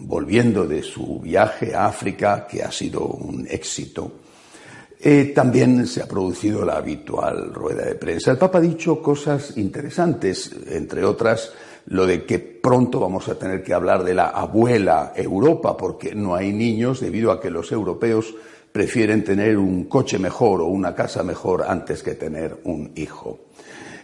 volviendo 0.00 0.66
de 0.66 0.82
su 0.82 1.20
viaje 1.20 1.72
a 1.72 1.86
África, 1.86 2.44
que 2.44 2.64
ha 2.64 2.72
sido 2.72 3.06
un 3.06 3.46
éxito, 3.48 4.10
eh, 5.00 5.32
también 5.32 5.86
se 5.86 6.02
ha 6.02 6.08
producido 6.08 6.64
la 6.64 6.78
habitual 6.78 7.54
rueda 7.54 7.84
de 7.84 7.94
prensa. 7.94 8.32
El 8.32 8.38
Papa 8.38 8.58
ha 8.58 8.60
dicho 8.60 9.00
cosas 9.00 9.56
interesantes, 9.56 10.50
entre 10.68 11.04
otras, 11.04 11.52
lo 11.86 12.06
de 12.06 12.24
que 12.24 12.38
pronto 12.38 13.00
vamos 13.00 13.28
a 13.28 13.38
tener 13.38 13.62
que 13.62 13.74
hablar 13.74 14.04
de 14.04 14.14
la 14.14 14.28
abuela 14.28 15.12
Europa, 15.16 15.76
porque 15.76 16.14
no 16.14 16.34
hay 16.34 16.52
niños 16.52 17.00
debido 17.00 17.32
a 17.32 17.40
que 17.40 17.50
los 17.50 17.72
europeos 17.72 18.34
prefieren 18.70 19.24
tener 19.24 19.58
un 19.58 19.84
coche 19.84 20.18
mejor 20.18 20.62
o 20.62 20.66
una 20.66 20.94
casa 20.94 21.22
mejor 21.22 21.64
antes 21.66 22.02
que 22.02 22.14
tener 22.14 22.60
un 22.64 22.92
hijo. 22.94 23.40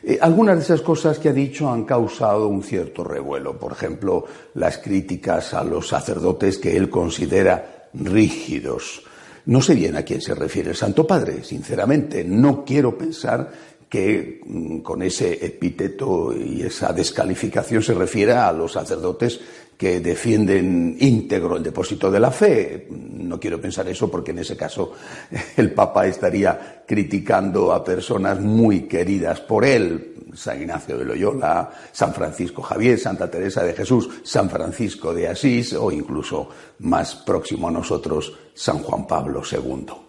Eh, 0.02 0.18
algunas 0.20 0.56
de 0.56 0.62
esas 0.62 0.82
cosas 0.82 1.18
que 1.18 1.30
ha 1.30 1.32
dicho 1.32 1.70
han 1.70 1.84
causado 1.84 2.48
un 2.48 2.62
cierto 2.62 3.02
revuelo. 3.02 3.58
Por 3.58 3.72
ejemplo, 3.72 4.24
las 4.54 4.78
críticas 4.78 5.54
a 5.54 5.64
los 5.64 5.88
sacerdotes 5.88 6.58
que 6.58 6.76
él 6.76 6.88
considera 6.90 7.88
rígidos. 7.94 9.02
No 9.46 9.62
sé 9.62 9.74
bien 9.74 9.96
a 9.96 10.02
quién 10.02 10.20
se 10.20 10.34
refiere 10.34 10.70
el 10.70 10.76
Santo 10.76 11.06
Padre, 11.06 11.42
sinceramente. 11.42 12.22
No 12.22 12.64
quiero 12.64 12.96
pensar 12.96 13.50
que 13.88 14.40
mm, 14.44 14.78
con 14.78 15.02
ese 15.02 15.44
epíteto 15.44 16.34
y 16.36 16.62
esa 16.62 16.92
descalificación 16.92 17.82
se 17.82 17.94
refiere 17.94 18.32
a 18.32 18.52
los 18.52 18.72
sacerdotes 18.72 19.40
que 19.78 20.00
defienden 20.00 20.96
íntegro 20.98 21.56
el 21.56 21.62
depósito 21.62 22.10
de 22.10 22.18
la 22.18 22.32
fe. 22.32 22.88
No 22.90 23.38
quiero 23.38 23.60
pensar 23.60 23.88
eso 23.88 24.10
porque 24.10 24.32
en 24.32 24.40
ese 24.40 24.56
caso 24.56 24.92
el 25.56 25.72
Papa 25.72 26.06
estaría 26.06 26.82
criticando 26.86 27.72
a 27.72 27.84
personas 27.84 28.40
muy 28.40 28.82
queridas 28.82 29.40
por 29.40 29.64
él, 29.64 30.16
San 30.34 30.60
Ignacio 30.60 30.98
de 30.98 31.04
Loyola, 31.04 31.70
San 31.92 32.12
Francisco 32.12 32.60
Javier, 32.60 32.98
Santa 32.98 33.30
Teresa 33.30 33.62
de 33.62 33.72
Jesús, 33.72 34.08
San 34.24 34.50
Francisco 34.50 35.14
de 35.14 35.28
Asís 35.28 35.72
o 35.74 35.92
incluso 35.92 36.48
más 36.80 37.14
próximo 37.14 37.68
a 37.68 37.72
nosotros, 37.72 38.36
San 38.54 38.78
Juan 38.80 39.06
Pablo 39.06 39.42
II. 39.50 40.07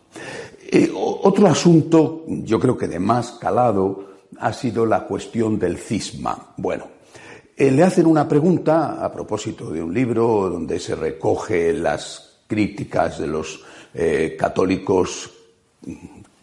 Eh, 0.71 0.91
otro 0.93 1.47
asunto, 1.47 2.25
yo 2.27 2.59
creo 2.59 2.77
que 2.77 2.87
de 2.87 2.99
más 2.99 3.31
calado, 3.31 4.09
ha 4.37 4.53
sido 4.53 4.85
la 4.85 5.05
cuestión 5.05 5.57
del 5.57 5.79
cisma. 5.79 6.53
Bueno, 6.57 6.85
eh, 7.57 7.71
le 7.71 7.81
hacen 7.81 8.05
una 8.05 8.27
pregunta 8.27 9.03
a 9.03 9.11
propósito 9.11 9.71
de 9.71 9.81
un 9.81 9.91
libro 9.91 10.47
donde 10.47 10.79
se 10.79 10.93
recoge 10.93 11.73
las 11.73 12.41
críticas 12.45 13.17
de 13.17 13.25
los 13.25 13.63
eh, 13.95 14.35
católicos 14.37 15.31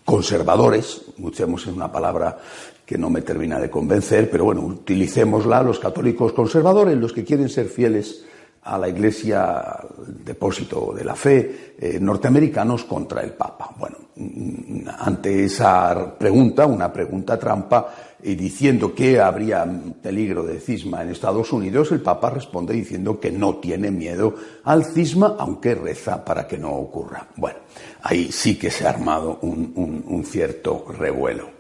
conservadores, 0.05 1.03
usemos 1.19 1.65
una 1.69 1.93
palabra 1.93 2.37
que 2.85 2.99
no 2.99 3.09
me 3.11 3.23
termina 3.23 3.61
de 3.61 3.71
convencer, 3.71 4.29
pero 4.29 4.47
bueno, 4.47 4.63
utilicémosla, 4.63 5.63
los 5.63 5.79
católicos 5.79 6.33
conservadores, 6.33 6.97
los 6.97 7.13
que 7.13 7.25
quieren 7.25 7.49
ser 7.49 7.67
fieles 7.67 8.25
a 8.67 8.77
la 8.77 8.89
Iglesia, 8.89 9.79
depósito 10.25 10.93
de 10.93 11.05
la 11.05 11.15
fe, 11.15 11.75
eh, 11.79 11.99
norteamericanos 12.01 12.85
contra 12.85 13.23
el 13.23 13.33
Papa. 13.33 13.71
Bueno, 13.79 13.97
mm, 14.17 14.89
ante 14.99 15.45
esa 15.45 16.17
pregunta, 16.19 16.67
una 16.67 16.93
pregunta 16.93 17.39
trampa, 17.39 17.95
y 18.23 18.35
diciendo 18.35 18.93
que 18.93 19.21
habría 19.21 19.65
peligro 20.03 20.43
de 20.43 20.59
cisma 20.59 21.03
en 21.03 21.11
Estados 21.11 21.53
Unidos, 21.53 21.93
el 21.93 22.01
Papa 22.01 22.31
responde 22.31 22.75
diciendo 22.75 23.21
que 23.21 23.31
no 23.31 23.57
tiene 23.57 23.93
miedo 23.93 24.35
al 24.65 24.85
cisma, 24.85 25.37
aunque 25.39 25.77
reza 25.77 26.25
para 26.25 26.49
que 26.49 26.59
no 26.59 26.73
ocurra. 26.73 27.29
Bueno, 27.37 27.61
ahí 28.03 28.33
sí 28.33 28.59
que 28.59 28.71
se 28.71 28.87
ha 28.87 28.91
armado 28.91 29.39
un, 29.43 30.03
un 30.07 30.25
cierto 30.25 30.87
revuelo. 30.99 31.51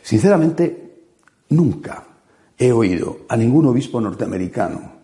Sinceramente, 0.00 1.02
nunca 1.50 2.04
he 2.56 2.72
oído 2.72 3.18
a 3.28 3.36
ningún 3.36 3.66
obispo 3.66 4.00
norteamericano 4.00 4.95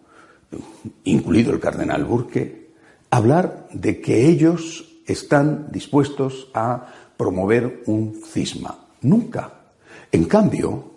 incluido 1.05 1.53
el 1.53 1.61
cardenal 1.61 2.05
Burke, 2.05 2.71
hablar 3.11 3.69
de 3.73 4.01
que 4.01 4.29
ellos 4.29 5.01
están 5.07 5.69
dispuestos 5.71 6.49
a 6.55 6.93
promover 7.17 7.83
un 7.87 8.21
cisma. 8.25 8.89
Nunca. 9.03 9.73
En 10.11 10.25
cambio, 10.25 10.93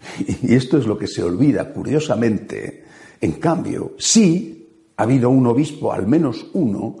y 0.42 0.54
esto 0.54 0.78
es 0.78 0.86
lo 0.86 0.96
que 0.96 1.06
se 1.06 1.22
olvida 1.22 1.72
curiosamente, 1.72 2.84
en 3.20 3.32
cambio, 3.32 3.94
sí 3.98 4.92
ha 4.96 5.02
habido 5.02 5.30
un 5.30 5.46
obispo, 5.46 5.92
al 5.92 6.06
menos 6.06 6.46
uno, 6.54 6.96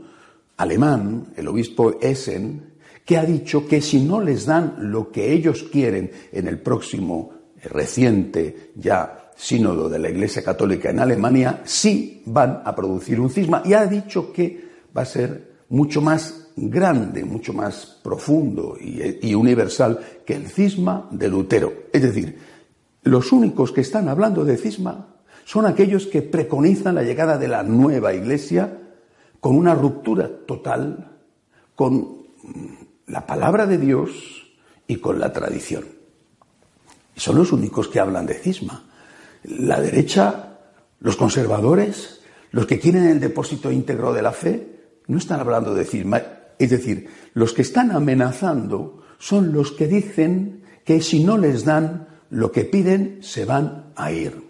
alemán, 0.56 1.28
el 1.36 1.48
obispo 1.48 1.98
Essen, 2.00 2.74
que 3.04 3.16
ha 3.16 3.24
dicho 3.24 3.66
que 3.66 3.80
si 3.80 4.00
no 4.00 4.20
les 4.20 4.44
dan 4.44 4.90
lo 4.90 5.10
que 5.10 5.32
ellos 5.32 5.64
quieren 5.64 6.10
en 6.32 6.46
el 6.46 6.60
próximo 6.60 7.32
reciente 7.64 8.72
ya 8.76 9.27
sínodo 9.38 9.88
de 9.88 10.00
la 10.00 10.10
Iglesia 10.10 10.42
Católica 10.42 10.90
en 10.90 10.98
Alemania, 10.98 11.62
sí 11.64 12.22
van 12.26 12.60
a 12.64 12.74
producir 12.74 13.20
un 13.20 13.30
cisma 13.30 13.62
y 13.64 13.72
ha 13.72 13.86
dicho 13.86 14.32
que 14.32 14.68
va 14.94 15.02
a 15.02 15.06
ser 15.06 15.58
mucho 15.68 16.02
más 16.02 16.48
grande, 16.56 17.24
mucho 17.24 17.52
más 17.52 18.00
profundo 18.02 18.76
y, 18.80 19.34
universal 19.34 20.00
que 20.26 20.34
el 20.34 20.48
cisma 20.48 21.08
de 21.12 21.28
Lutero. 21.28 21.72
Es 21.92 22.02
decir, 22.02 22.36
los 23.04 23.30
únicos 23.30 23.70
que 23.70 23.82
están 23.82 24.08
hablando 24.08 24.44
de 24.44 24.56
cisma 24.56 25.14
son 25.44 25.66
aquellos 25.66 26.06
que 26.06 26.20
preconizan 26.20 26.96
la 26.96 27.04
llegada 27.04 27.38
de 27.38 27.48
la 27.48 27.62
nueva 27.62 28.12
Iglesia 28.14 28.76
con 29.38 29.56
una 29.56 29.74
ruptura 29.74 30.28
total 30.46 31.12
con 31.76 32.26
la 33.06 33.24
palabra 33.24 33.66
de 33.66 33.78
Dios 33.78 34.10
y 34.88 34.96
con 34.96 35.20
la 35.20 35.32
tradición. 35.32 35.84
son 37.14 37.36
los 37.36 37.52
únicos 37.52 37.86
que 37.88 38.00
hablan 38.00 38.26
de 38.26 38.34
cisma 38.34 38.87
la 39.44 39.80
derecha, 39.80 40.58
los 41.00 41.16
conservadores, 41.16 42.20
los 42.50 42.66
que 42.66 42.78
quieren 42.78 43.06
el 43.06 43.20
depósito 43.20 43.70
íntegro 43.70 44.12
de 44.12 44.22
la 44.22 44.32
fe, 44.32 44.78
no 45.06 45.18
están 45.18 45.40
hablando 45.40 45.74
de 45.74 45.84
cisma. 45.84 46.22
Es 46.58 46.70
decir, 46.70 47.08
los 47.34 47.52
que 47.52 47.62
están 47.62 47.90
amenazando 47.92 49.02
son 49.18 49.52
los 49.52 49.72
que 49.72 49.86
dicen 49.86 50.62
que 50.84 51.00
si 51.00 51.24
no 51.24 51.38
les 51.38 51.64
dan 51.64 52.08
lo 52.30 52.52
que 52.52 52.64
piden, 52.64 53.18
se 53.20 53.44
van 53.44 53.92
a 53.96 54.12
ir. 54.12 54.42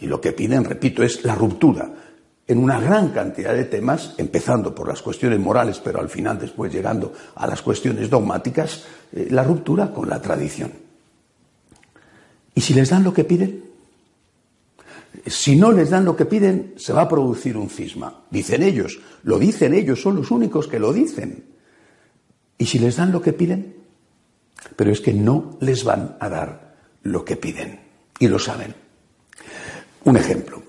Y 0.00 0.06
lo 0.06 0.20
que 0.20 0.32
piden, 0.32 0.64
repito, 0.64 1.02
es 1.02 1.24
la 1.24 1.34
ruptura 1.34 1.90
en 2.46 2.58
una 2.58 2.78
gran 2.78 3.10
cantidad 3.10 3.54
de 3.54 3.64
temas, 3.64 4.14
empezando 4.18 4.74
por 4.74 4.88
las 4.88 5.00
cuestiones 5.00 5.40
morales, 5.40 5.80
pero 5.82 6.00
al 6.00 6.10
final 6.10 6.38
después 6.38 6.72
llegando 6.72 7.12
a 7.36 7.46
las 7.46 7.62
cuestiones 7.62 8.10
dogmáticas, 8.10 8.84
eh, 9.12 9.28
la 9.30 9.44
ruptura 9.44 9.92
con 9.92 10.08
la 10.10 10.20
tradición. 10.20 10.72
¿Y 12.54 12.60
si 12.60 12.74
les 12.74 12.90
dan 12.90 13.02
lo 13.02 13.14
que 13.14 13.24
piden? 13.24 13.64
Si 15.26 15.56
no 15.56 15.72
les 15.72 15.90
dan 15.90 16.04
lo 16.04 16.16
que 16.16 16.26
piden, 16.26 16.74
se 16.76 16.92
va 16.92 17.02
a 17.02 17.08
producir 17.08 17.56
un 17.56 17.70
cisma. 17.70 18.24
Dicen 18.30 18.62
ellos, 18.62 19.00
lo 19.22 19.38
dicen 19.38 19.74
ellos, 19.74 20.02
son 20.02 20.16
los 20.16 20.30
únicos 20.30 20.68
que 20.68 20.78
lo 20.78 20.92
dicen. 20.92 21.44
¿Y 22.58 22.66
si 22.66 22.78
les 22.78 22.96
dan 22.96 23.12
lo 23.12 23.22
que 23.22 23.32
piden? 23.32 23.76
Pero 24.76 24.90
es 24.90 25.00
que 25.00 25.12
no 25.12 25.56
les 25.60 25.84
van 25.84 26.16
a 26.20 26.28
dar 26.28 26.74
lo 27.02 27.24
que 27.24 27.36
piden. 27.36 27.80
Y 28.18 28.28
lo 28.28 28.38
saben. 28.38 28.74
Un 30.04 30.16
ejemplo. 30.16 30.62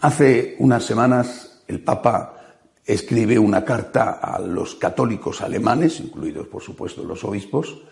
Hace 0.00 0.56
unas 0.58 0.84
semanas 0.84 1.62
el 1.68 1.80
Papa 1.80 2.38
escribe 2.84 3.38
una 3.38 3.64
carta 3.64 4.12
a 4.12 4.40
los 4.40 4.74
católicos 4.74 5.40
alemanes, 5.40 6.00
incluidos 6.00 6.48
por 6.48 6.62
supuesto 6.62 7.04
los 7.04 7.22
obispos, 7.24 7.82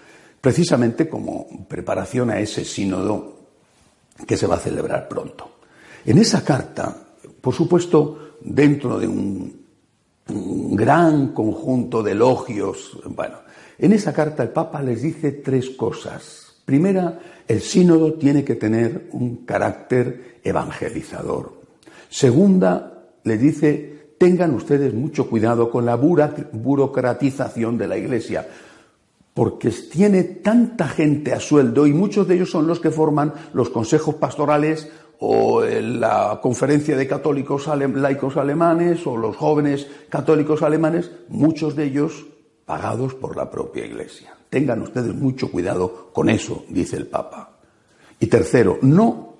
precisamente 0.40 1.08
como 1.08 1.66
preparación 1.68 2.30
a 2.30 2.40
ese 2.40 2.64
sínodo 2.64 3.39
que 4.26 4.36
se 4.36 4.46
va 4.46 4.56
a 4.56 4.60
celebrar 4.60 5.08
pronto. 5.08 5.58
En 6.04 6.18
esa 6.18 6.44
carta, 6.44 6.96
por 7.40 7.54
supuesto, 7.54 8.36
dentro 8.40 8.98
de 8.98 9.06
un, 9.06 9.60
gran 10.72 11.32
conjunto 11.32 12.04
de 12.04 12.12
elogios, 12.12 12.98
bueno, 13.06 13.38
en 13.78 13.92
esa 13.92 14.12
carta 14.12 14.44
el 14.44 14.50
Papa 14.50 14.80
les 14.80 15.02
dice 15.02 15.32
tres 15.32 15.70
cosas. 15.70 16.62
Primera, 16.64 17.18
el 17.48 17.60
sínodo 17.60 18.12
tiene 18.14 18.44
que 18.44 18.54
tener 18.54 19.08
un 19.10 19.44
carácter 19.44 20.38
evangelizador. 20.44 21.60
Segunda, 22.08 23.08
les 23.24 23.40
dice, 23.40 24.14
tengan 24.18 24.54
ustedes 24.54 24.94
mucho 24.94 25.28
cuidado 25.28 25.68
con 25.68 25.84
la 25.84 25.96
burocratización 25.96 27.76
de 27.76 27.88
la 27.88 27.96
Iglesia 27.96 28.46
porque 29.34 29.70
tiene 29.70 30.24
tanta 30.24 30.88
gente 30.88 31.32
a 31.32 31.40
sueldo 31.40 31.86
y 31.86 31.92
muchos 31.92 32.26
de 32.26 32.34
ellos 32.34 32.50
son 32.50 32.66
los 32.66 32.80
que 32.80 32.90
forman 32.90 33.32
los 33.52 33.70
consejos 33.70 34.16
pastorales 34.16 34.90
o 35.20 35.62
la 35.62 36.40
conferencia 36.42 36.96
de 36.96 37.06
católicos 37.06 37.66
laicos 37.66 38.36
alemanes 38.36 39.06
o 39.06 39.16
los 39.16 39.36
jóvenes 39.36 39.86
católicos 40.08 40.62
alemanes, 40.62 41.10
muchos 41.28 41.76
de 41.76 41.84
ellos 41.84 42.26
pagados 42.64 43.14
por 43.14 43.36
la 43.36 43.50
propia 43.50 43.84
Iglesia. 43.84 44.34
Tengan 44.48 44.82
ustedes 44.82 45.14
mucho 45.14 45.50
cuidado 45.50 46.10
con 46.12 46.28
eso, 46.30 46.64
dice 46.68 46.96
el 46.96 47.06
Papa. 47.06 47.58
Y 48.18 48.26
tercero, 48.26 48.78
no, 48.82 49.36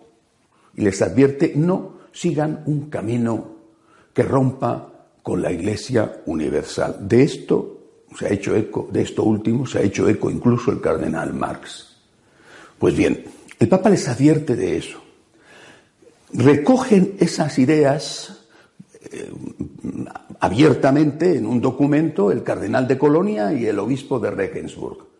y 0.77 0.83
les 0.83 1.01
advierte, 1.03 1.53
no 1.57 2.01
sigan 2.13 2.63
un 2.67 2.91
camino 2.91 3.57
que 4.13 4.23
rompa 4.23 4.93
con 5.23 5.43
la 5.43 5.51
Iglesia 5.51 6.23
universal. 6.27 6.97
De 7.01 7.23
esto 7.23 7.80
se 8.17 8.27
ha 8.27 8.31
hecho 8.31 8.57
eco, 8.57 8.89
de 8.91 9.03
esto 9.03 9.25
último 9.25 9.67
se 9.67 9.79
ha 9.79 9.83
hecho 9.83 10.09
eco 10.09 10.31
incluso 10.31 10.71
el 10.71 10.81
cardenal 10.81 11.33
Marx. 11.33 11.97
Pues 12.79 12.97
bien, 12.97 13.25
el 13.59 13.69
Papa 13.69 13.91
les 13.91 14.09
advierte 14.09 14.57
de 14.57 14.77
eso. 14.77 15.01
Recogen 16.33 17.17
esas 17.19 17.59
ideas 17.59 18.47
eh, 19.11 19.31
abiertamente 20.41 21.37
en 21.37 21.47
un 21.47 21.61
documento 21.61 22.31
el 22.31 22.43
cardenal 22.43 22.87
de 22.87 22.99
Colonia 22.99 23.53
y 23.53 23.67
el 23.67 23.79
obispo 23.79 24.19
de 24.19 24.31
Regensburg 24.31 25.11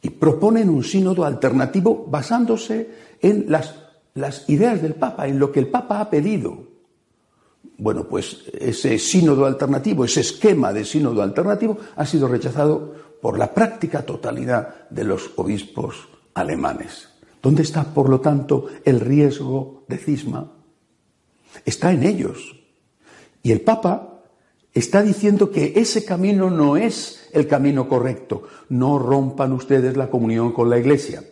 y 0.00 0.10
proponen 0.10 0.68
un 0.68 0.84
sínodo 0.84 1.24
alternativo 1.24 2.06
basándose 2.08 2.88
en 3.20 3.46
las, 3.48 3.74
las 4.14 4.48
ideas 4.48 4.80
del 4.80 4.94
Papa, 4.94 5.26
en 5.26 5.38
lo 5.38 5.50
que 5.50 5.60
el 5.60 5.68
Papa 5.68 6.00
ha 6.00 6.10
pedido. 6.10 6.67
Bueno, 7.76 8.04
pues 8.04 8.44
ese 8.58 8.98
sínodo 8.98 9.46
alternativo, 9.46 10.04
ese 10.04 10.20
esquema 10.20 10.72
de 10.72 10.84
sínodo 10.84 11.22
alternativo 11.22 11.78
ha 11.96 12.04
sido 12.04 12.26
rechazado 12.26 12.94
por 13.20 13.38
la 13.38 13.54
práctica 13.54 14.02
totalidad 14.02 14.88
de 14.90 15.04
los 15.04 15.30
obispos 15.36 16.08
alemanes. 16.34 17.08
¿Dónde 17.42 17.62
está, 17.62 17.84
por 17.84 18.08
lo 18.08 18.20
tanto, 18.20 18.66
el 18.84 19.00
riesgo 19.00 19.84
de 19.88 19.98
cisma? 19.98 20.52
Está 21.64 21.92
en 21.92 22.02
ellos. 22.02 22.56
Y 23.42 23.52
el 23.52 23.60
Papa 23.60 24.22
está 24.74 25.02
diciendo 25.02 25.50
que 25.50 25.74
ese 25.76 26.04
camino 26.04 26.50
no 26.50 26.76
es 26.76 27.28
el 27.32 27.46
camino 27.46 27.88
correcto. 27.88 28.44
No 28.68 28.98
rompan 28.98 29.52
ustedes 29.52 29.96
la 29.96 30.10
comunión 30.10 30.52
con 30.52 30.68
la 30.68 30.78
Iglesia. 30.78 31.22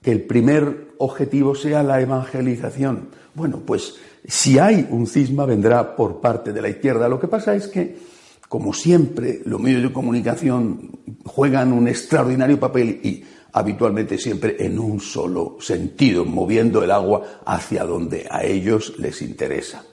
Que 0.00 0.12
el 0.12 0.22
primer 0.22 0.88
objetivo 0.98 1.54
sea 1.54 1.82
la 1.82 2.00
evangelización. 2.00 3.08
Bueno, 3.34 3.62
pues 3.64 3.96
si 4.24 4.58
hay 4.58 4.86
un 4.90 5.06
cisma, 5.06 5.46
vendrá 5.46 5.96
por 5.96 6.20
parte 6.20 6.52
de 6.52 6.62
la 6.62 6.68
izquierda. 6.68 7.08
Lo 7.08 7.18
que 7.18 7.28
pasa 7.28 7.54
es 7.54 7.68
que, 7.68 7.96
como 8.48 8.72
siempre, 8.72 9.40
los 9.44 9.60
medios 9.60 9.82
de 9.82 9.92
comunicación 9.92 10.90
juegan 11.24 11.72
un 11.72 11.88
extraordinario 11.88 12.60
papel 12.60 13.00
y 13.02 13.24
habitualmente 13.52 14.18
siempre 14.18 14.56
en 14.60 14.78
un 14.78 15.00
solo 15.00 15.56
sentido, 15.60 16.24
moviendo 16.24 16.82
el 16.82 16.90
agua 16.90 17.42
hacia 17.44 17.84
donde 17.84 18.26
a 18.30 18.44
ellos 18.44 18.94
les 18.98 19.22
interesa. 19.22 19.84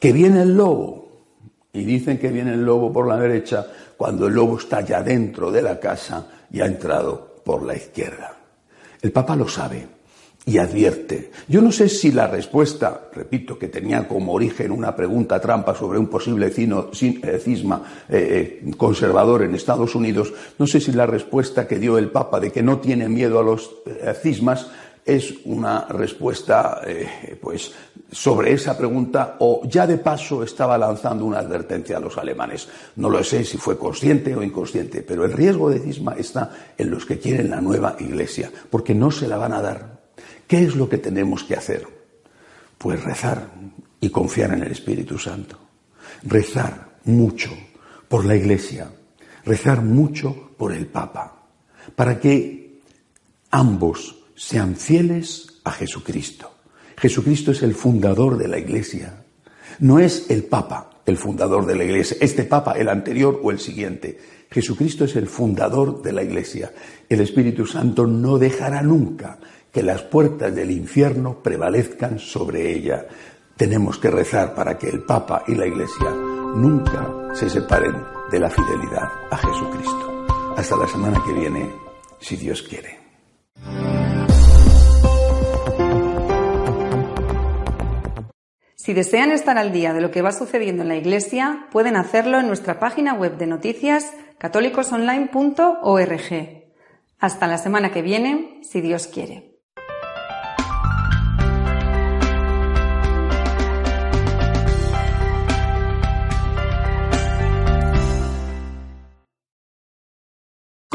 Que 0.00 0.12
viene 0.12 0.42
el 0.42 0.56
lobo, 0.56 1.08
y 1.72 1.84
dicen 1.84 2.18
que 2.18 2.30
viene 2.30 2.54
el 2.54 2.64
lobo 2.64 2.92
por 2.92 3.06
la 3.06 3.16
derecha, 3.16 3.66
cuando 3.96 4.26
el 4.26 4.34
lobo 4.34 4.58
está 4.58 4.80
ya 4.80 5.02
dentro 5.02 5.50
de 5.52 5.62
la 5.62 5.78
casa 5.78 6.26
y 6.50 6.60
ha 6.60 6.66
entrado 6.66 7.36
por 7.44 7.62
la 7.62 7.76
izquierda. 7.76 8.36
El 9.00 9.12
Papa 9.12 9.36
lo 9.36 9.48
sabe 9.48 9.97
y 10.48 10.56
advierte. 10.56 11.30
Yo 11.46 11.60
no 11.60 11.70
sé 11.70 11.90
si 11.90 12.10
la 12.10 12.26
respuesta, 12.26 13.08
repito, 13.12 13.58
que 13.58 13.68
tenía 13.68 14.08
como 14.08 14.32
origen 14.32 14.72
una 14.72 14.96
pregunta 14.96 15.38
trampa 15.40 15.74
sobre 15.74 15.98
un 15.98 16.06
posible 16.06 16.46
eh, 16.46 17.38
cisma 17.38 17.82
eh, 18.08 18.62
eh, 18.64 18.70
conservador 18.76 19.42
en 19.42 19.54
Estados 19.54 19.94
Unidos, 19.94 20.32
no 20.58 20.66
sé 20.66 20.80
si 20.80 20.92
la 20.92 21.04
respuesta 21.04 21.68
que 21.68 21.78
dio 21.78 21.98
el 21.98 22.10
Papa 22.10 22.40
de 22.40 22.50
que 22.50 22.62
no 22.62 22.78
tiene 22.78 23.10
miedo 23.10 23.38
a 23.38 23.42
los 23.42 23.70
cismas 24.22 24.70
es 25.04 25.34
una 25.44 25.86
respuesta 25.86 26.82
pues 27.40 27.72
sobre 28.10 28.52
esa 28.52 28.76
pregunta 28.76 29.36
o 29.40 29.62
ya 29.64 29.86
de 29.86 29.98
paso 29.98 30.42
estaba 30.42 30.76
lanzando 30.76 31.24
una 31.24 31.38
advertencia 31.38 31.96
a 31.96 32.00
los 32.00 32.16
alemanes. 32.18 32.68
No 32.96 33.08
lo 33.08 33.22
sé 33.24 33.44
si 33.44 33.56
fue 33.56 33.78
consciente 33.78 34.34
o 34.34 34.42
inconsciente, 34.42 35.02
pero 35.02 35.24
el 35.24 35.32
riesgo 35.32 35.70
de 35.70 35.80
cisma 35.80 36.14
está 36.18 36.50
en 36.76 36.90
los 36.90 37.06
que 37.06 37.18
quieren 37.18 37.50
la 37.50 37.60
nueva 37.60 37.96
iglesia, 37.98 38.50
porque 38.70 38.94
no 38.94 39.10
se 39.10 39.28
la 39.28 39.38
van 39.38 39.52
a 39.52 39.62
dar. 39.62 39.97
¿Qué 40.48 40.64
es 40.64 40.74
lo 40.74 40.88
que 40.88 40.96
tenemos 40.96 41.44
que 41.44 41.54
hacer? 41.54 41.86
Pues 42.78 43.04
rezar 43.04 43.50
y 44.00 44.08
confiar 44.08 44.54
en 44.54 44.62
el 44.62 44.72
Espíritu 44.72 45.18
Santo. 45.18 45.58
Rezar 46.22 46.96
mucho 47.04 47.50
por 48.08 48.24
la 48.24 48.34
Iglesia, 48.34 48.90
rezar 49.44 49.82
mucho 49.82 50.52
por 50.56 50.72
el 50.72 50.86
Papa, 50.86 51.44
para 51.94 52.18
que 52.18 52.80
ambos 53.50 54.16
sean 54.34 54.74
fieles 54.74 55.60
a 55.64 55.70
Jesucristo. 55.70 56.50
Jesucristo 56.96 57.52
es 57.52 57.62
el 57.62 57.74
fundador 57.74 58.38
de 58.38 58.48
la 58.48 58.58
Iglesia. 58.58 59.24
No 59.80 59.98
es 59.98 60.30
el 60.30 60.44
Papa 60.44 60.88
el 61.08 61.16
fundador 61.16 61.64
de 61.64 61.74
la 61.74 61.84
Iglesia, 61.84 62.18
este 62.20 62.44
Papa, 62.44 62.72
el 62.72 62.88
anterior 62.88 63.40
o 63.42 63.50
el 63.50 63.58
siguiente. 63.58 64.18
Jesucristo 64.50 65.04
es 65.04 65.16
el 65.16 65.26
fundador 65.26 66.02
de 66.02 66.12
la 66.12 66.22
Iglesia. 66.22 66.70
El 67.08 67.20
Espíritu 67.20 67.64
Santo 67.64 68.06
no 68.06 68.38
dejará 68.38 68.82
nunca 68.82 69.38
que 69.72 69.82
las 69.82 70.02
puertas 70.02 70.54
del 70.54 70.70
infierno 70.70 71.42
prevalezcan 71.42 72.18
sobre 72.18 72.72
ella. 72.72 73.06
Tenemos 73.56 73.98
que 73.98 74.10
rezar 74.10 74.54
para 74.54 74.78
que 74.78 74.88
el 74.88 75.04
Papa 75.04 75.44
y 75.46 75.54
la 75.54 75.66
Iglesia 75.66 76.10
nunca 76.10 77.34
se 77.34 77.50
separen 77.50 77.96
de 78.30 78.40
la 78.40 78.50
fidelidad 78.50 79.08
a 79.30 79.36
Jesucristo. 79.36 80.26
Hasta 80.56 80.76
la 80.76 80.88
semana 80.88 81.22
que 81.24 81.32
viene, 81.32 81.70
si 82.20 82.36
Dios 82.36 82.62
quiere. 82.62 83.08
Si 88.88 88.94
desean 88.94 89.32
estar 89.32 89.58
al 89.58 89.70
día 89.70 89.92
de 89.92 90.00
lo 90.00 90.10
que 90.10 90.22
va 90.22 90.32
sucediendo 90.32 90.82
en 90.82 90.88
la 90.88 90.96
Iglesia, 90.96 91.66
pueden 91.70 91.94
hacerlo 91.94 92.40
en 92.40 92.46
nuestra 92.46 92.80
página 92.80 93.12
web 93.12 93.36
de 93.36 93.46
noticias 93.46 94.14
católicosonline.org. 94.38 96.64
Hasta 97.18 97.46
la 97.46 97.58
semana 97.58 97.92
que 97.92 98.00
viene, 98.00 98.62
si 98.62 98.80
Dios 98.80 99.06
quiere. 99.06 99.47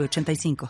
85 0.00 0.56